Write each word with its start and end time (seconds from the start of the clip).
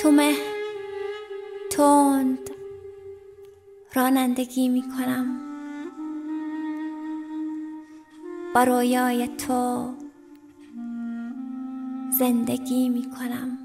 تو 0.00 0.10
مه 0.10 0.36
تند 1.70 2.50
رانندگی 3.94 4.68
می 4.68 4.82
کنم 4.82 5.40
با 8.54 9.26
تو 9.38 9.90
زندگی 12.18 12.88
می 12.88 13.10
کنم 13.10 13.58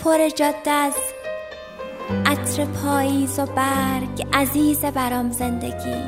پر 0.00 0.28
جاده 0.28 0.70
از 0.70 0.94
عطر 2.26 2.64
پاییز 2.64 3.38
و 3.38 3.46
برگ 3.46 4.26
عزیز 4.32 4.84
برام 4.84 5.30
زندگی. 5.30 6.02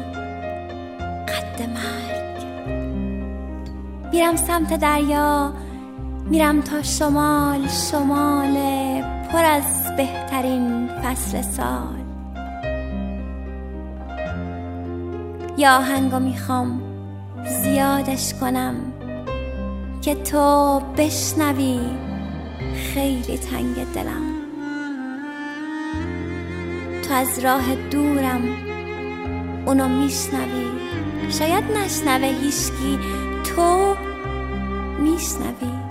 قد 1.29 1.62
مرگ. 1.62 2.45
میرم 4.12 4.37
سمت 4.37 4.80
دریا 4.80 5.55
میرم 6.30 6.60
تا 6.60 6.83
شمال 6.83 7.69
شمال 7.69 8.55
پر 9.32 9.45
از 9.45 9.96
بهترین 9.96 10.88
فصل 10.88 11.42
سال. 11.42 12.05
یا 15.59 15.77
آهنگو 15.77 16.18
می‌خوام 16.18 16.82
زیادش 17.62 18.34
کنم 18.34 18.74
که 20.02 20.15
تو 20.15 20.80
بشنوی 20.96 21.80
خیلی 22.95 23.38
تنگ 23.38 23.74
دلم. 23.95 24.24
تو 27.09 27.15
از 27.15 27.38
راه 27.38 27.74
دورم 27.91 28.43
اونو 29.66 29.88
میشنوی. 29.88 30.66
شاید 31.30 31.65
نشنوه 31.65 32.27
هیشکی 32.27 32.98
تو 33.45 33.96
میشنوی. 34.99 35.84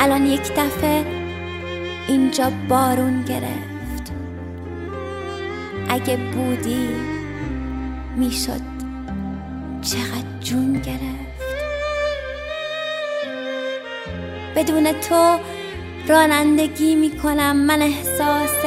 الان 0.00 0.26
یک 0.26 0.52
دفعه 0.56 1.04
اینجا 2.08 2.52
بارون 2.68 3.24
گرفت. 3.24 4.12
اگه 5.88 6.16
بودی 6.16 6.88
می‌شد 8.16 8.60
چقدر 9.82 10.40
جون 10.40 10.72
گرفت. 10.72 11.28
بدون 14.56 14.92
تو 14.92 15.38
رانندگی 16.08 16.94
می‌کنم 16.94 17.56
من 17.56 17.82
احساس 17.82 18.64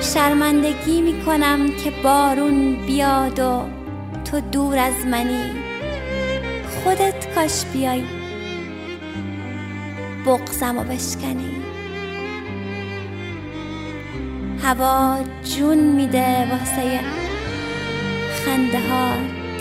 شرمندگی 0.00 1.00
می‌کنم 1.00 1.68
که 1.84 1.90
بارون 1.90 2.86
بیاد 2.86 3.38
و 3.38 3.62
تو 4.24 4.40
دور 4.40 4.78
از 4.78 5.06
منی. 5.06 5.50
خودت 6.84 7.34
کاش 7.34 7.64
بیای 7.64 8.17
بغزم 10.28 10.78
و 10.78 10.84
بشکنی. 10.84 11.56
هوا 14.62 15.18
جون 15.44 15.78
میده 15.78 16.50
واسه 16.50 17.00
خنده 18.44 18.78
هات 18.78 19.60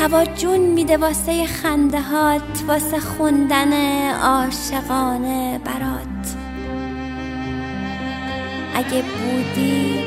هوا 0.00 0.24
جون 0.24 0.60
میده 0.60 0.96
واسه 0.96 1.46
خنده 1.46 2.00
هات 2.00 2.64
واسه 2.68 3.00
خوندن 3.00 3.72
عاشقانه 4.12 5.60
برات. 5.64 6.36
اگه 8.74 9.02
بودی 9.02 10.04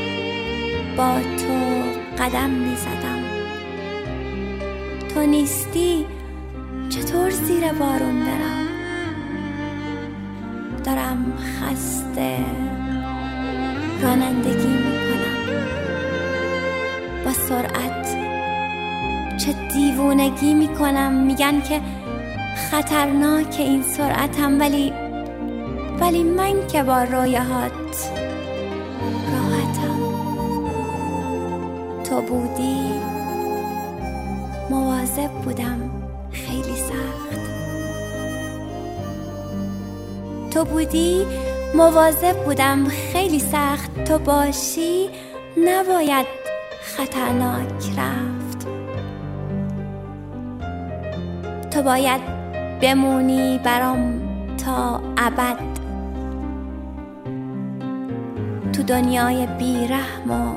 با 0.97 1.19
تو 1.19 1.83
قدم 2.23 2.49
می‌زدم. 2.49 3.23
تو 5.13 5.25
نیستی 5.25 6.05
چطور 7.13 7.29
زیر 7.29 7.73
بارون 7.73 8.19
برم؟ 8.19 8.67
دارم 10.83 11.33
خسته 11.37 12.37
رانندگی 14.01 14.67
می‌کنم. 14.67 15.37
با 17.25 17.33
سرعت 17.33 18.17
چه 19.37 19.53
دیوونگی 19.73 20.53
می‌کنم. 20.53 21.13
میگن 21.13 21.61
که 21.61 21.81
خطرناک 22.71 23.55
این 23.59 23.83
سرعتم 23.83 24.59
ولی 24.59 24.93
ولی 25.99 26.23
من 26.23 26.67
که 26.67 26.83
با 26.83 27.03
رویاهات 27.03 28.11
راحتم. 29.33 29.99
تو 32.03 32.21
بودی 32.21 32.91
مواظب 34.69 35.31
بودم. 35.31 36.02
تو 40.53 40.65
بودی؟ 40.65 41.25
مواظب 41.75 42.43
بودم 42.45 42.87
خیلی 42.87 43.39
سخت 43.39 44.03
تو 44.03 44.19
باشی. 44.19 45.09
نباید 45.57 46.25
خطرناک 46.81 47.83
رفت. 47.97 48.67
تو 51.71 51.81
باید 51.81 52.21
بمونی 52.81 53.59
برام 53.63 54.21
تا 54.65 55.01
ابد. 55.17 55.57
تو 58.73 58.83
دنیای 58.83 59.47
بیرحم 59.47 60.31
و 60.31 60.55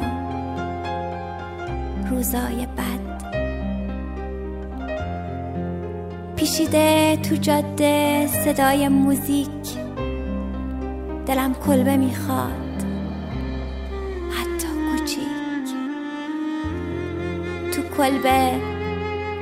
روزای 2.11 2.67
بد. 2.67 3.07
پیشیده 6.37 7.17
تو 7.17 7.37
جاده 7.37 8.27
صدای 8.27 8.89
موزیک. 8.89 9.86
دلم 11.27 11.55
کلبه 11.55 11.97
می‌خواد. 11.97 12.83
حتی 14.31 14.69
کوچیک. 14.91 15.69
تو 17.73 17.83
کلبه 17.97 18.53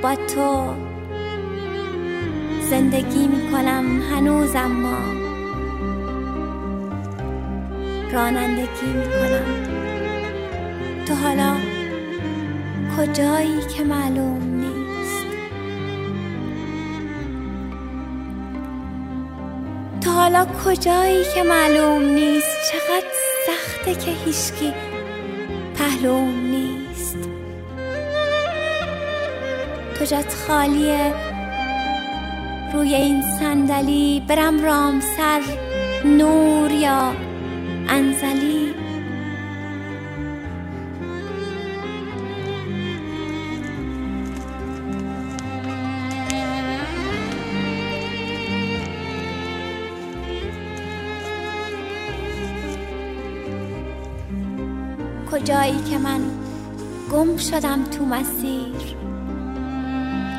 با 0.03 0.15
تو 0.15 0.75
زندگی 2.71 3.27
می‌کنم 3.27 4.01
هنوز 4.13 4.57
اما 4.57 4.99
رانندگی 8.13 8.87
می‌کنم. 8.95 9.75
تو 11.07 11.15
حالا 11.15 11.55
کجایی 12.97 13.61
که 13.61 13.85
معلوم 13.85 14.54
حالا 20.25 20.47
کجایی 20.65 21.25
که 21.35 21.43
معلوم 21.43 22.03
نیست؟ 22.03 22.57
چقدر 22.73 23.07
سخته 23.47 23.95
که 23.95 24.11
هیچکی 24.11 24.73
پهلوم 25.79 26.41
نیست. 26.47 27.19
تو 29.99 30.05
جات 30.05 30.35
خالیه. 30.47 31.15
روی 32.75 32.95
این 32.95 33.23
صندلی 33.39 34.23
برم 34.29 34.65
رامسر 34.65 35.41
نور 36.05 36.71
یا 36.71 37.13
انزلی. 37.89 38.75
کجایی 55.35 55.83
که 55.91 55.99
من 55.99 56.21
گم 57.13 57.37
شدم 57.37 57.85
تو 57.85 58.05
مسیر؟ 58.05 58.97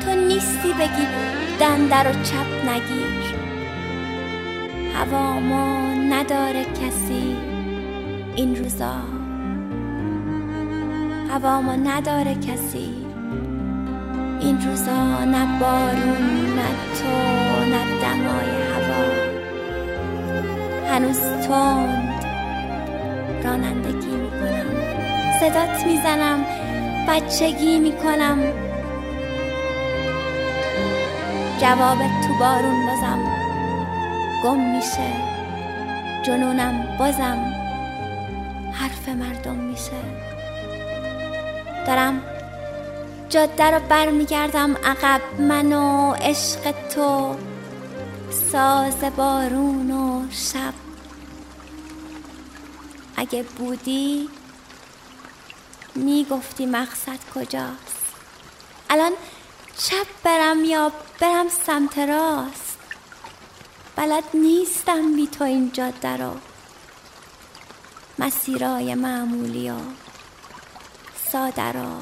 تو 0.04 0.14
نیستی 0.28 0.72
بگی 0.72 1.06
دندر 1.60 2.10
و 2.10 2.12
چپ 2.12 2.70
نگیر. 2.70 3.34
هوا 4.94 5.40
ما 5.40 5.94
نداره 5.94 6.64
کسی 6.64 7.36
این 8.36 8.56
روزا. 8.56 8.94
هوا 11.30 11.60
ما 11.60 11.76
نداره 11.76 12.34
کسی 12.34 13.06
این 14.40 14.60
روزا. 14.66 15.24
نه 15.24 15.60
بارون 15.60 16.54
نه 16.56 16.68
تو 16.98 17.10
نه 17.64 17.84
دمای 18.00 18.50
هوا. 18.72 19.04
هنوز 20.90 21.20
تند 21.20 22.24
رانندگی 23.44 24.16
می‌کنم. 24.16 24.85
صدات 25.40 25.86
می‌زنم. 25.86 26.46
بچگی 27.08 27.78
می‌کنم. 27.78 28.38
جوابت 31.60 32.26
تو 32.26 32.34
بارون 32.40 32.86
بازم 32.86 33.18
گم 34.44 34.76
میشه. 34.76 35.12
جنونم 36.22 36.96
بازم. 36.98 37.52
حرف 38.72 39.08
مردم 39.08 39.54
میشه. 39.54 40.00
دارم 41.86 42.22
جاده 43.28 43.70
رو 43.70 43.80
برمیگردم. 43.88 44.76
عقب 44.84 45.20
من 45.38 45.72
و 45.72 46.12
عشق 46.12 46.74
تو. 46.94 47.36
ساز 48.52 49.04
بارون 49.16 49.90
و 49.90 50.22
شب. 50.30 50.74
اگه 53.16 53.42
بودی 53.42 54.28
می‌گفتی 55.96 56.66
مقصد 56.66 57.18
کجاست؟ 57.34 58.06
الان 58.90 59.12
چپ 59.78 60.06
برم 60.22 60.64
یا 60.64 60.92
برم 61.20 61.48
سمت 61.48 61.98
راست؟ 61.98 62.78
بلد 63.96 64.24
نیستم 64.34 65.16
بی 65.16 65.26
تو 65.26 65.44
این 65.44 65.72
جاده 65.72 66.16
رو 66.16 66.36
مسیرای 68.18 68.94
معمولی 68.94 69.70
و 69.70 69.76
ساده 71.32 71.72
رو 71.72 72.00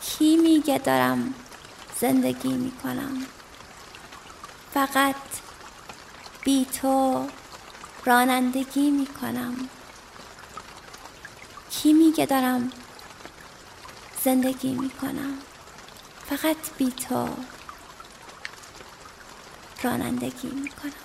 کی 0.00 0.36
میگه 0.36 0.78
دارم 0.78 1.34
زندگی 2.00 2.52
می‌کنم؟ 2.52 3.26
فقط 4.74 5.14
بی 6.44 6.66
تو 6.80 7.26
رانندگی 8.04 8.90
می‌کنم. 8.90 9.68
کی 11.84 11.92
میگه 11.92 12.26
دارم. 12.26 12.70
زندگی 14.24 14.72
می‌کنم. 14.74 15.38
فقط 16.26 16.56
بی 16.78 16.90
تو. 16.90 17.28
رانندگی 19.82 20.48
می‌کنم. 20.48 21.03